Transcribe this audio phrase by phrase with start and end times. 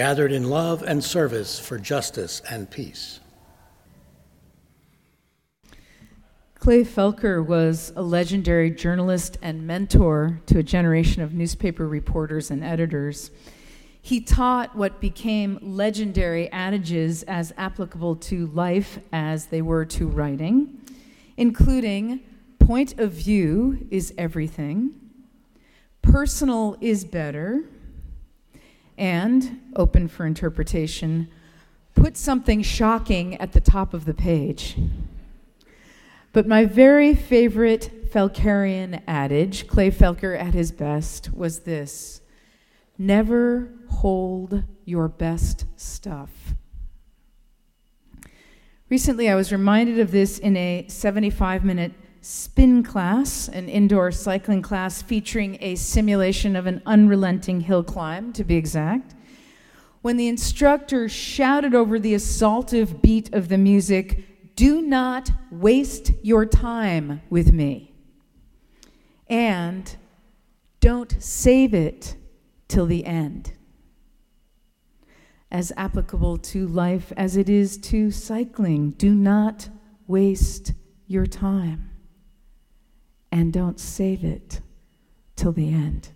[0.00, 3.20] gathered in love and service for justice and peace.
[6.54, 12.64] Clay Felker was a legendary journalist and mentor to a generation of newspaper reporters and
[12.64, 13.30] editors.
[14.00, 20.80] He taught what became legendary adages as applicable to life as they were to writing,
[21.36, 22.20] including
[22.58, 24.94] point of view is everything,
[26.00, 27.64] personal is better,
[29.00, 31.28] and, open for interpretation,
[31.94, 34.76] put something shocking at the top of the page.
[36.32, 42.20] But my very favorite Felkerian adage, Clay Felker at his best, was this
[42.98, 46.30] never hold your best stuff.
[48.90, 54.62] Recently, I was reminded of this in a 75 minute spin class, an indoor cycling
[54.62, 59.14] class featuring a simulation of an unrelenting hill climb, to be exact.
[60.02, 66.44] When the instructor shouted over the assaultive beat of the music, Do not waste your
[66.44, 67.94] time with me.
[69.28, 69.96] And
[70.80, 72.16] don't save it
[72.68, 73.52] till the end.
[75.50, 79.68] As applicable to life as it is to cycling, do not
[80.06, 80.72] waste
[81.06, 81.89] your time
[83.32, 84.60] and don't save it
[85.36, 86.10] till the end.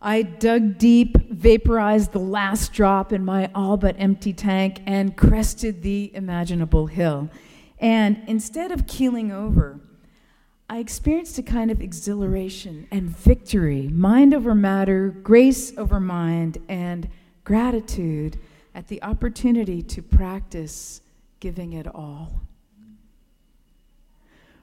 [0.00, 5.82] I dug deep, vaporized the last drop in my all but empty tank, and crested
[5.82, 7.30] the imaginable hill.
[7.78, 9.80] And instead of keeling over,
[10.68, 17.08] I experienced a kind of exhilaration and victory, mind over matter, grace over mind, and
[17.44, 18.38] gratitude
[18.74, 21.00] at the opportunity to practice
[21.40, 22.40] giving it all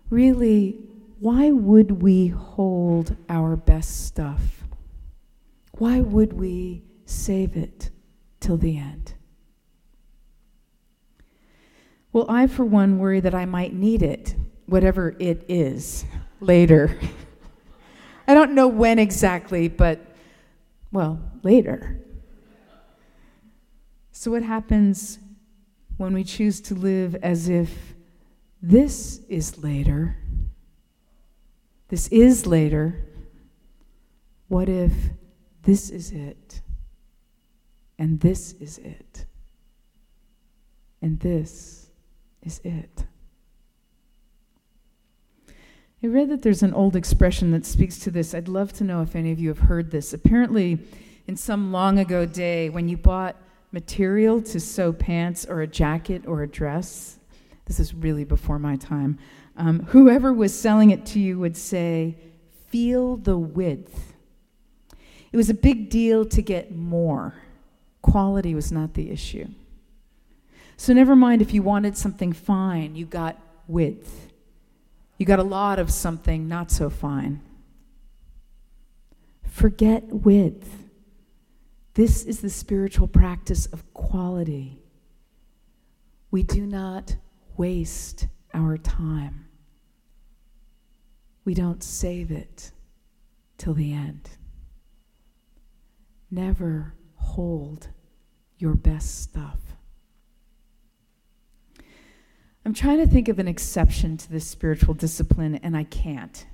[0.09, 0.79] really,
[1.19, 4.63] why would we hold our best stuff?
[5.77, 7.89] Why would we save it
[8.39, 9.13] till the end?
[12.11, 14.35] Well, I, for one, worry that I might need it,
[14.67, 16.05] whatever it is,
[16.39, 16.99] later.
[18.27, 19.99] I don't know when exactly, but,
[20.91, 21.99] well, later.
[24.11, 25.17] So, what happens
[25.97, 27.92] when we choose to live as if
[28.63, 30.15] this is later.
[31.89, 33.05] This is later.
[34.47, 34.93] What if
[35.63, 36.61] this is it?
[37.99, 39.25] And this is it?
[41.01, 41.89] And this
[42.41, 43.05] is it?
[46.01, 48.33] I read that there's an old expression that speaks to this.
[48.33, 50.13] I'd love to know if any of you have heard this.
[50.13, 50.79] Apparently,
[51.27, 53.35] in some long ago day, when you bought
[53.71, 57.19] material to sew pants or a jacket or a dress,
[57.65, 59.17] this is really before my time.
[59.55, 62.17] Um, whoever was selling it to you would say,
[62.67, 64.13] Feel the width.
[65.31, 67.35] It was a big deal to get more.
[68.01, 69.47] Quality was not the issue.
[70.75, 74.31] So, never mind if you wanted something fine, you got width.
[75.17, 77.41] You got a lot of something not so fine.
[79.43, 80.83] Forget width.
[81.93, 84.79] This is the spiritual practice of quality.
[86.31, 87.17] We do not
[87.57, 89.47] waste our time.
[91.45, 92.71] We don't save it
[93.57, 94.29] till the end.
[96.31, 97.89] Never hold
[98.57, 99.59] your best stuff.
[102.65, 106.45] I'm trying to think of an exception to this spiritual discipline, and I can't.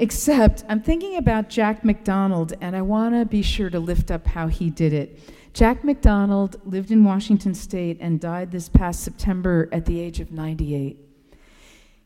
[0.00, 4.26] Except I'm thinking about Jack McDonald, and I want to be sure to lift up
[4.28, 5.18] how he did it.
[5.52, 10.30] Jack McDonald lived in Washington State and died this past September at the age of
[10.30, 10.98] 98.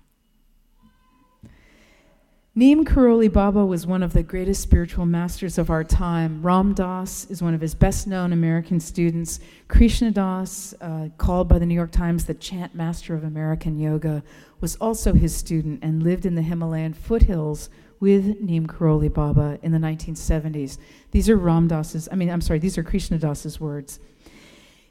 [2.54, 6.40] Neem Karoli Baba was one of the greatest spiritual masters of our time.
[6.44, 9.40] Ram Dass is one of his best known American students.
[9.66, 14.22] Krishna Das, uh, called by the New York Times the chant master of American yoga,
[14.60, 19.72] was also his student and lived in the Himalayan foothills with Neem Karoli Baba in
[19.72, 20.78] the 1970s.
[21.10, 23.98] These are Ram Dass's, I mean, I'm sorry, these are Krishna Das's words.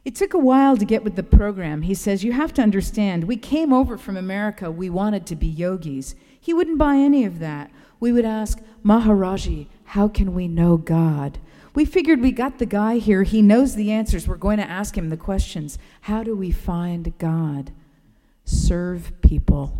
[0.04, 1.84] It took a while to get with the program.
[1.84, 5.48] He says, You have to understand, we came over from America, we wanted to be
[5.48, 6.16] yogis.
[6.40, 7.70] He wouldn't buy any of that.
[8.00, 11.38] We would ask, Maharaji, how can we know God?
[11.76, 13.24] We figured we got the guy here.
[13.24, 14.28] He knows the answers.
[14.28, 15.78] We're going to ask him the questions.
[16.02, 17.72] How do we find God?
[18.44, 19.78] Serve people.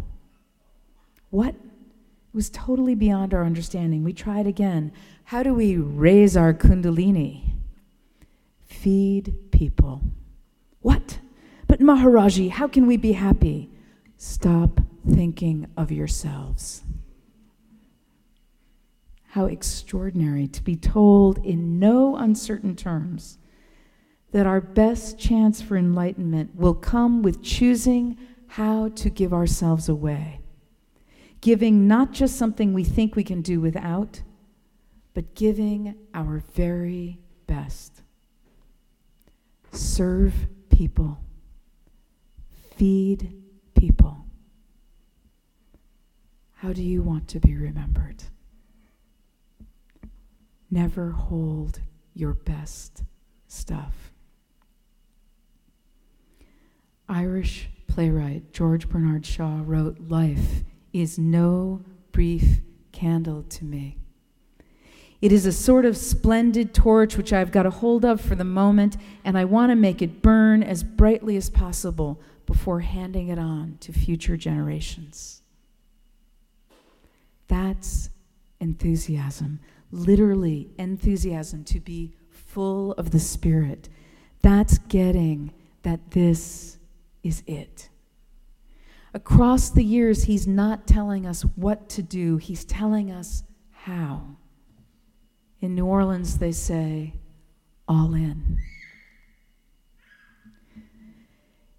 [1.32, 1.56] What?
[1.56, 4.04] It was totally beyond our understanding.
[4.04, 4.94] We tried again.
[5.26, 7.51] How do we raise our kundalini?
[8.82, 10.02] Feed people.
[10.80, 11.20] What?
[11.68, 13.70] But Maharaji, how can we be happy?
[14.18, 16.82] Stop thinking of yourselves.
[19.30, 23.38] How extraordinary to be told in no uncertain terms
[24.32, 28.18] that our best chance for enlightenment will come with choosing
[28.48, 30.42] how to give ourselves away.
[31.40, 34.24] Giving not just something we think we can do without,
[35.14, 38.01] but giving our very best.
[39.72, 40.34] Serve
[40.70, 41.20] people,
[42.76, 43.34] feed
[43.76, 44.26] people.
[46.56, 48.24] How do you want to be remembered?
[50.70, 51.82] Never hold
[52.14, 53.04] your best
[53.48, 54.12] stuff.
[57.10, 60.64] Irish playwright George Bernard Shaw wrote Life
[60.94, 61.82] is no
[62.12, 63.98] brief candle to me.
[65.22, 68.44] It is a sort of splendid torch which I've got a hold of for the
[68.44, 73.38] moment, and I want to make it burn as brightly as possible before handing it
[73.38, 75.44] on to future generations.
[77.48, 78.10] That's
[78.60, 79.60] enthusiasm,
[79.92, 83.90] literally, enthusiasm to be full of the Spirit.
[84.42, 85.54] That's getting
[85.84, 86.78] that this
[87.24, 87.90] is it.
[89.14, 94.38] Across the years, He's not telling us what to do, He's telling us how.
[95.62, 97.14] In New Orleans, they say,
[97.88, 98.58] all in.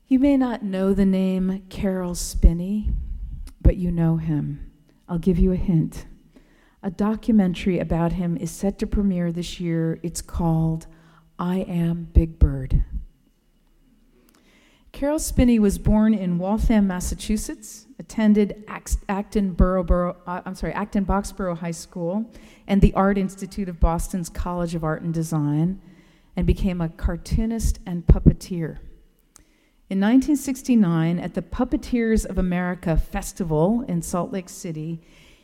[0.07, 2.91] You may not know the name Caroll Spinney,
[3.61, 4.71] but you know him.
[5.09, 6.07] I'll give you a hint.
[6.81, 9.99] A documentary about him is set to premiere this year.
[10.05, 10.87] It's called
[11.39, 12.85] I Am Big Bird.
[15.03, 18.63] Caroll Spinney was born in Waltham, Massachusetts, attended
[19.09, 22.31] Acton, Borough, uh, I'm sorry, Acton Boxborough High School
[22.69, 25.83] and the Art Institute of Boston's College of Art and Design,
[26.37, 28.79] and became a cartoonist and puppeteer.
[29.91, 35.03] In 1969, at the Puppeteers of America Festival in Salt Lake City,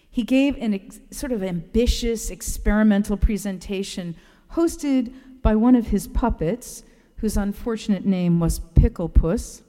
[0.08, 4.14] he gave an ex- sort of ambitious experimental presentation
[4.52, 6.84] hosted by one of his puppets,
[7.18, 9.62] whose unfortunate name was Pickle Puss.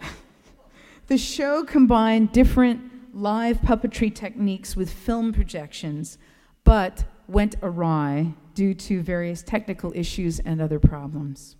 [1.06, 6.18] the show combined different live puppetry techniques with film projections,
[6.64, 11.56] but went awry due to various technical issues and other problems.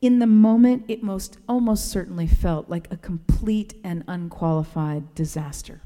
[0.00, 5.80] In the moment, it most almost certainly felt like a complete and unqualified disaster.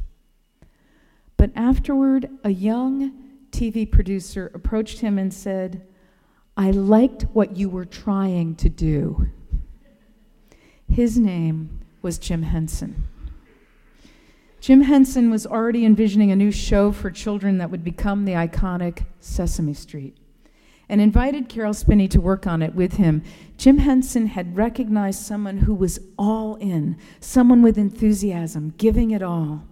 [1.37, 3.13] But afterward, a young
[3.51, 5.87] TV producer approached him and said,
[6.57, 9.29] I liked what you were trying to do.
[10.89, 13.05] His name was Jim Henson.
[14.61, 19.05] Jim Henson was already envisioning a new show for children that would become the iconic
[19.21, 20.17] Sesame Street
[20.89, 23.23] and invited Caroll Spinney to work on it with him.
[23.59, 29.65] Jim Henson had recognized someone who was all in, someone with enthusiasm, giving it all.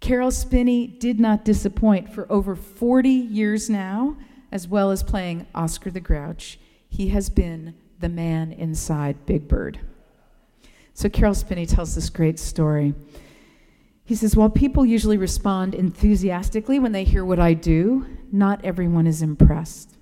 [0.00, 4.16] Caroll Spinney did not disappoint for over 40 years now,
[4.54, 6.60] as well as playing Oscar the Grouch.
[6.88, 9.80] He has been the man inside Big Bird.
[10.94, 12.94] So Caroll Spinney tells this great story.
[14.04, 19.08] He says, While people usually respond enthusiastically when they hear what I do, not everyone
[19.08, 19.96] is impressed.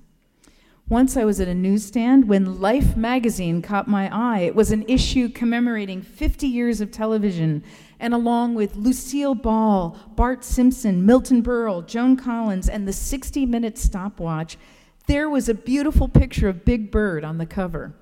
[0.86, 4.40] Once I was at a newsstand when Life magazine caught my eye.
[4.40, 7.64] It was an issue commemorating 50 years of television,
[8.02, 13.78] and along with Lucille Ball, Bart Simpson, Milton Berle, Joan Collins, and the 60 minute
[13.78, 14.58] stopwatch,
[15.06, 17.94] there was a beautiful picture of Big Bird on the cover.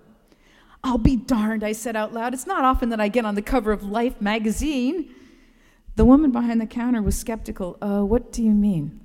[0.82, 2.32] I'll be darned, I said out loud.
[2.32, 5.14] It's not often that I get on the cover of Life magazine.
[5.96, 7.76] The woman behind the counter was skeptical.
[7.82, 8.98] Uh, what do you mean?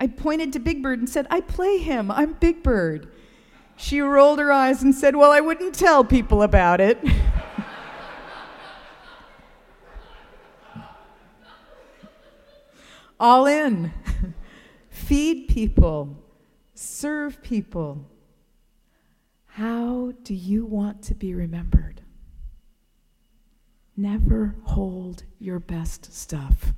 [0.00, 2.10] I pointed to Big Bird and said, I play him.
[2.10, 3.12] I'm Big Bird.
[3.76, 6.98] She rolled her eyes and said, Well, I wouldn't tell people about it.
[13.22, 13.92] All in.
[14.90, 16.16] Feed people,
[16.74, 18.10] serve people.
[19.46, 22.00] How do you want to be remembered?
[23.96, 26.72] Never hold your best stuff.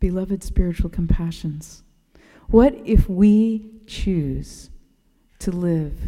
[0.00, 1.82] Beloved spiritual compassions,
[2.48, 4.68] what if we choose
[5.38, 5.98] to live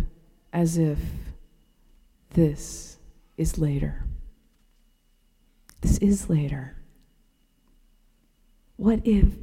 [0.52, 0.98] as if
[2.34, 2.98] this
[3.38, 4.04] is later?
[5.80, 6.76] This is later.
[8.80, 9.34] What if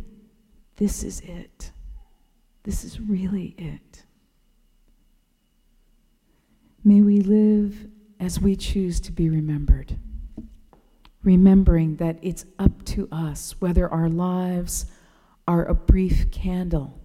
[0.77, 1.71] this is it?
[2.63, 4.03] This is really it.
[6.83, 7.87] May we live
[8.19, 9.99] as we choose to be remembered,
[11.23, 14.87] remembering that it's up to us whether our lives
[15.47, 16.99] are a brief candle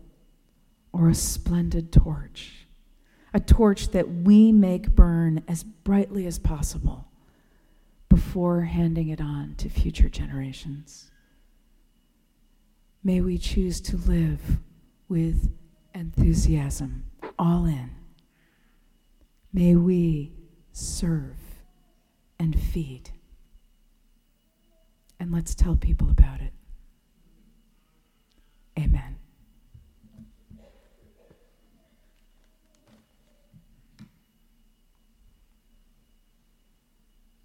[0.91, 2.67] or a splendid torch,
[3.35, 7.09] a torch that we make burn as brightly as possible
[8.09, 11.12] before handing it on to future generations.
[13.05, 14.61] May we choose to live
[15.09, 15.53] with
[15.95, 17.05] enthusiasm,
[17.39, 17.91] all in.
[19.53, 20.33] May we
[20.73, 21.37] serve
[22.39, 23.11] and feed.
[25.19, 26.53] And let's tell people about it.
[28.79, 29.22] Amen.